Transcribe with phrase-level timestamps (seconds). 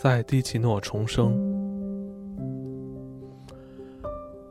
[0.00, 1.36] 在蒂奇诺重生。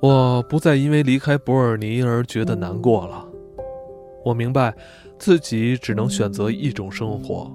[0.01, 3.25] 我不再因为离开伯尔尼而觉得难过了。
[4.25, 4.75] 我明白，
[5.17, 7.50] 自己只能选择一种生活。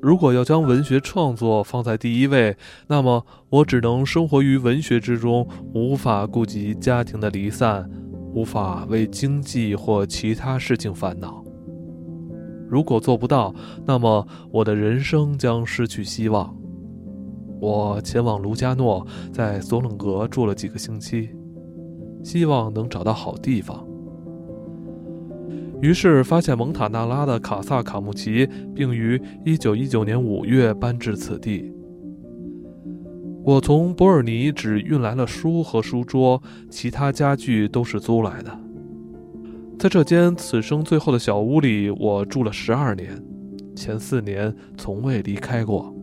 [0.00, 2.56] 如果要将文学创作放在第一位，
[2.86, 7.90] 那么我只能生活于文学之中，无法顾及家庭的离散，
[8.32, 11.44] 无法为经济或其他事情烦恼。
[12.68, 13.52] 如果做不到，
[13.84, 16.56] 那么我的人生将失去希望。
[17.60, 21.30] 我前往卢加诺，在索冷格住了几个星期，
[22.22, 23.86] 希望能找到好地方。
[25.80, 31.72] 于是发现蒙塔纳拉的卡萨卡穆奇，并于1919年5月搬至此地。
[33.44, 38.50] 我从伯尔尼只运来了书和书桌，其他家具都是租来的。
[39.78, 43.16] 在这间此生最后的小屋里，我住了十二年，
[43.76, 45.94] 前四年从未离开过，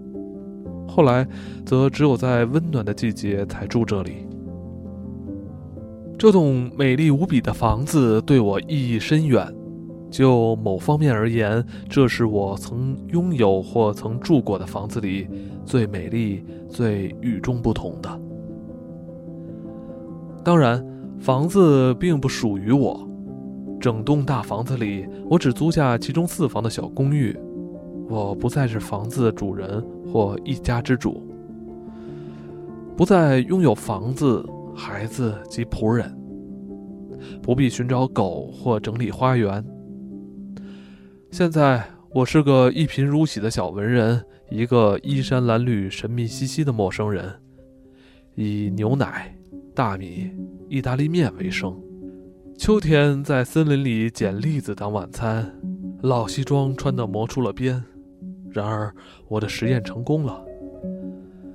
[0.96, 1.28] 后来
[1.66, 4.26] 则只有在温暖的季节才住这里。
[6.18, 9.54] 这栋美丽无比的房子对我意义深远。
[10.10, 15.28] 就某方面而言，这是我曾拥有或曾住过的房子里
[15.66, 18.22] 最美丽、最与众不同的。
[20.42, 20.82] 当然，
[21.20, 23.06] 房子并不属于我。
[23.82, 27.38] 整栋大房子里，我只租下其中四房的小公寓。
[28.08, 31.24] 我不再是房子的主人或一家之主，
[32.96, 36.16] 不再拥有房子、孩子及仆人，
[37.42, 39.64] 不必寻找狗或整理花园。
[41.32, 47.34] 现在我是个一贫如洗的小文人，一个衣衫褴褛、神秘兮兮的陌生人，
[48.36, 49.36] 以牛奶、
[49.74, 50.30] 大米、
[50.70, 51.76] 意大利面为生。
[52.58, 55.54] 秋天在森林里捡栗子当晚餐，
[56.04, 57.84] 老西装穿得磨出了边。
[58.56, 58.90] 然而
[59.28, 60.42] 我的实验成功了。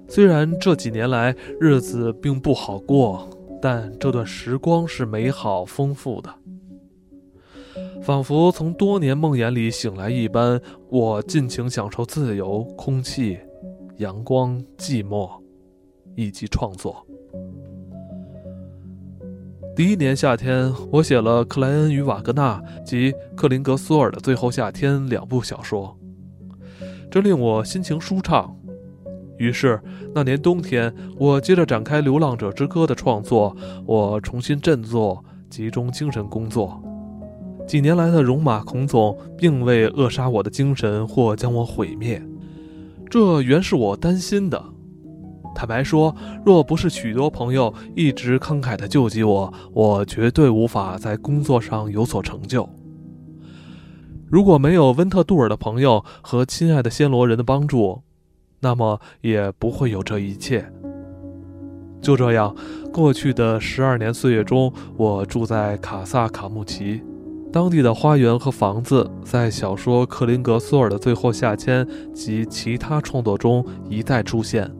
[0.06, 3.26] 虽然这几年来日子并不好过，
[3.62, 6.34] 但这段时光是美好丰富的。
[8.02, 13.38] 仿佛从多年梦魇里醒来一般，我尽情享受自由、空气、
[13.96, 15.30] 阳光、寂寞，
[16.16, 17.06] 以及创作。
[19.76, 25.96] 第一年夏天，我写了《克莱恩与瓦格纳》及《克林格索尔的最后夏天》两部小说，
[27.10, 28.56] 这令我心情舒畅。
[29.36, 29.80] 于是
[30.14, 33.56] 那年冬天，我接着展开《流浪者之歌》的创作，
[33.86, 36.80] 我重新振作，集中精神工作。
[37.66, 42.22] 几年来的戎马倥偬，并未扼杀我的精神或将我毁灭，
[43.08, 44.62] 这原是我担心的。
[45.54, 52.68] 坦白说，若不是许多朋友一直慷慨地救济我，我绝对无法在工作上有所成就。
[54.30, 58.02] 如果没有温特杜尔的朋友和亲爱的暹罗人的帮助，
[58.60, 60.72] 那么也不会有这一切。
[62.00, 62.54] 就这样，
[62.92, 67.02] 过去的十二年岁月中，我住在卡萨卡穆奇。
[67.52, 74.70] 当地的花园和房子，在小说《克林格索尔的最后夏天》及其他创作中一再出现。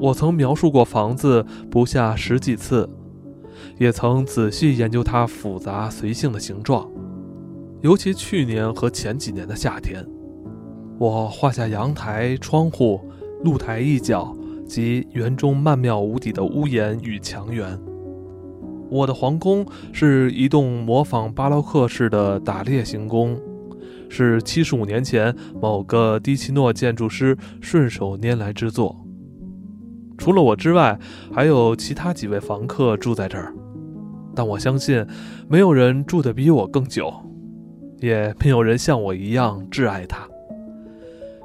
[0.00, 2.90] 我曾描述过房子不下十几次，
[3.78, 6.90] 也曾仔细研究它复杂随性的形状。
[7.86, 10.04] 尤其去年和前几年的夏天，
[10.98, 13.00] 我画下阳台、窗户、
[13.44, 14.36] 露台一角
[14.66, 17.78] 及园中曼妙无底的屋檐与墙垣。
[18.90, 23.40] 我的皇宫是一栋模仿巴洛克式的打猎行宫，
[24.08, 25.32] 是七十五年前
[25.62, 29.00] 某个迪奇诺建筑师顺手拈来之作。
[30.18, 30.98] 除了我之外，
[31.32, 33.54] 还有其他几位房客住在这儿，
[34.34, 35.06] 但我相信
[35.48, 37.14] 没有人住得比我更久，
[38.00, 40.28] 也没有人像我一样挚爱它，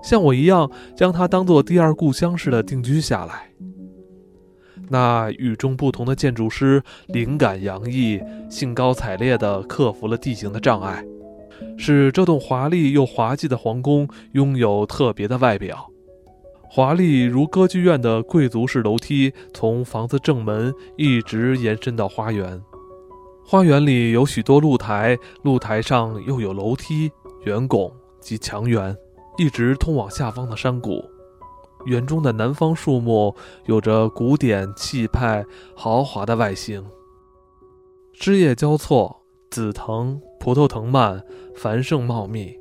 [0.03, 3.50] 像我一样将它当做第二故乡似的定居下来。
[4.89, 11.06] 那与众不同的建筑师，灵感洋溢、兴高采烈地克服了地形的障碍，
[11.78, 15.88] 使这栋华丽又滑稽的皇宫拥有特别的外表。
[16.63, 22.62] 华丽如歌剧院的贵族式楼梯从房子正门一直延伸到花园，
[23.43, 27.11] 花园里有许多露台，露台上又有楼梯、
[27.43, 28.95] 圆拱及墙垣，
[29.38, 31.03] 一直通往下方的山谷。
[31.85, 33.35] 园中的南方树木
[33.65, 35.43] 有着古典气派、
[35.75, 36.85] 豪华的外形，
[38.13, 41.21] 枝叶交错，紫藤、葡萄藤蔓
[41.55, 42.55] 繁盛茂密。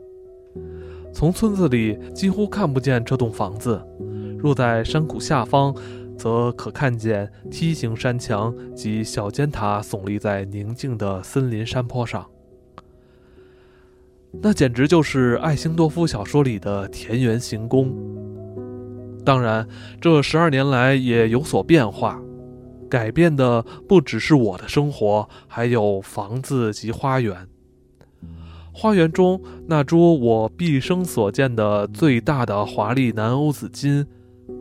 [1.12, 3.80] 从村子里几乎看不见这栋房子，
[4.38, 5.74] 若在山谷下方，
[6.20, 12.28] 则可看见梯形山墙及小尖塔耸立在宁静的森林山坡上。
[14.42, 17.90] 那简直就是爱辛多夫小说里的田园行宫。
[19.24, 19.66] 当然，
[19.98, 22.20] 这十二年来也有所变化，
[22.90, 27.48] 改变的不只是我的生活，还有房子及花园。
[28.72, 34.06] 花园中那株我毕生所见的最大的华丽南欧紫金，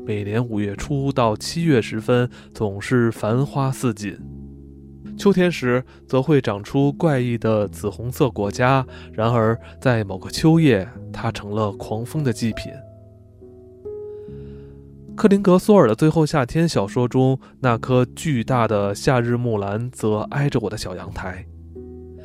[0.09, 4.17] 每年五月初到七月时分总是繁花似锦，
[5.15, 8.83] 秋天时则会长出怪异的紫红色果荚。
[9.13, 12.71] 然而，在某个秋夜，它成了狂风的祭品。
[15.15, 21.45] 克林格索尔的《最后夏天》小说中，那棵巨大的夏日木兰则挨着我的小阳台，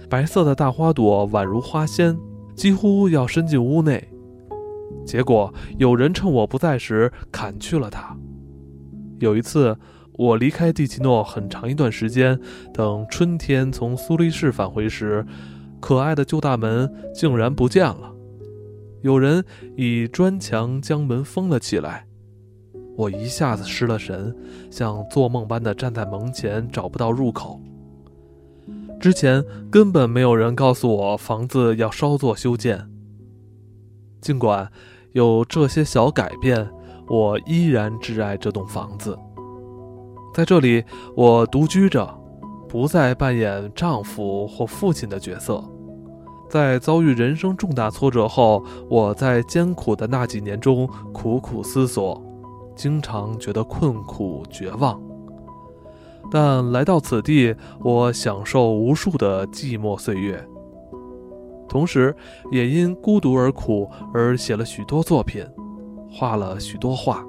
[0.08, 2.16] 白色的大花朵宛如花仙，
[2.56, 4.08] 几乎要伸进屋内。
[5.04, 8.16] 结果有人趁我不在时砍去了它。
[9.20, 9.76] 有一次，
[10.12, 12.38] 我离开蒂奇诺很长一段时间，
[12.72, 15.24] 等春天从苏黎世返回时，
[15.80, 18.12] 可爱的旧大门竟然不见了，
[19.02, 19.44] 有人
[19.76, 22.06] 以砖墙将门封了起来。
[22.96, 24.34] 我一下子失了神，
[24.70, 27.60] 像做梦般的站在门前，找不到入口。
[29.00, 32.88] 之前根本没有人告诉我房子要稍作修建。
[34.24, 34.66] 尽管
[35.12, 36.66] 有这些小改变，
[37.08, 39.18] 我依然挚爱这栋房子。
[40.32, 40.82] 在这里，
[41.14, 42.08] 我独居着，
[42.66, 45.62] 不再扮演丈夫或父亲的角色。
[46.48, 52.22] 在遭遇人生重大挫折后，我在艰苦的那几年中苦苦思索。
[52.74, 54.98] 经常觉得困苦绝望，
[56.32, 60.42] 但来到此地，我享受无数的寂寞岁月，
[61.74, 62.14] 同时
[62.52, 65.44] 也因孤独而苦而写了许多作品，
[66.08, 67.26] 画了许多画，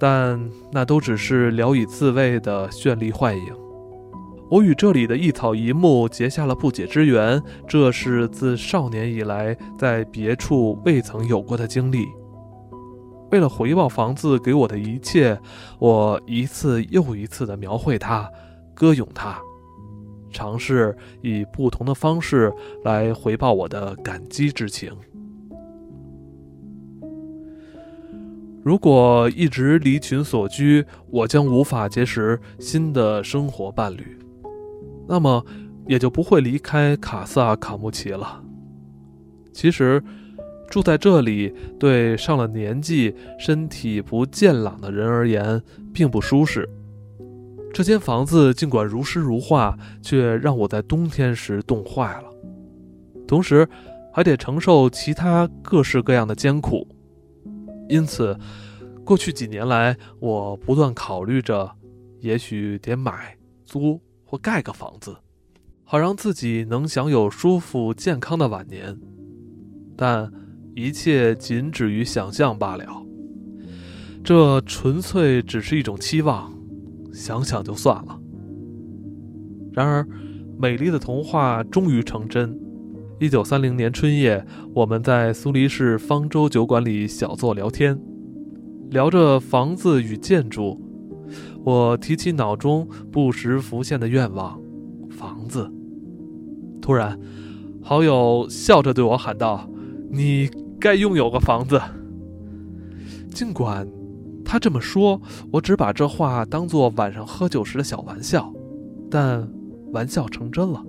[0.00, 3.54] 但那都只是聊以自慰的绚丽幻影。
[4.50, 12.06] 我与这里的一草一木结下了不解之缘，这是自少年以来在别处未曾有过的经历。
[13.30, 15.38] 为了回报房子给我的一切，
[15.78, 18.26] 我一次又一次地描绘它，
[18.72, 19.38] 歌咏它，
[20.30, 22.52] 尝试以不同的方式
[22.84, 24.92] 来回报我的感激之情。
[28.62, 34.18] 如果一直离群所居，我将无法结识新的生活伴侣，
[35.08, 35.44] 那么
[35.86, 38.42] 也就不会离开卡萨卡穆奇了。
[39.52, 40.02] 其实。
[40.70, 41.50] 住在这里，
[41.80, 45.62] 对上了年纪、身体不健朗的人而言，
[45.94, 46.68] 并不舒适。
[47.72, 52.28] 这间房子尽管如诗如画，却让我在冬天时冻坏了，
[53.26, 53.68] 同时
[54.12, 56.86] 还得承受其他各式各样的艰苦。
[57.88, 58.36] 因此，
[59.04, 61.70] 过去几年来，我不断考虑着，
[62.20, 65.16] 也许得买、租或盖个房子，
[65.84, 68.98] 好让自己能享有舒服、健康的晚年。
[69.96, 70.32] 但。
[70.74, 72.86] 一切仅止于想象罢了，
[74.22, 76.52] 这纯粹只是一种期望，
[77.18, 78.20] 想想就算了。
[79.72, 80.06] 然而，
[80.56, 82.56] 美丽的童话终于成真。
[83.18, 88.00] 一九三零年春夜，我们在苏黎世方舟酒馆里小坐聊天，
[88.90, 90.80] 聊着房子与建筑。
[91.64, 94.60] 我提起脑中不时浮现的愿望——
[95.10, 95.68] 房子。
[96.80, 97.18] 突然，
[97.82, 99.68] 好友笑着对我喊道
[100.08, 100.48] ：“你。”
[100.80, 101.80] 该拥有个房子。
[103.34, 103.84] 尽管
[104.50, 105.20] 他这么说，
[105.52, 108.50] 我只把这话当作晚上喝酒时的小玩笑，
[109.10, 109.46] 但
[109.92, 110.82] 玩笑成真了。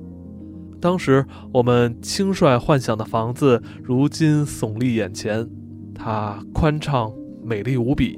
[0.79, 5.45] 当时我们轻率幻想的房子，如今耸立眼前。
[5.93, 7.11] 它宽敞
[7.43, 8.17] 美丽无比，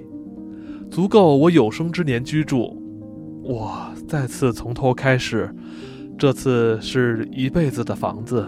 [0.92, 2.80] 足够我有生之年居住。
[3.44, 5.52] 我再次从头开始，
[6.20, 8.48] 这次是一辈子的房子，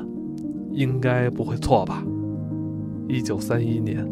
[0.71, 2.03] 应该不会错吧？
[3.07, 4.07] 一九三一年。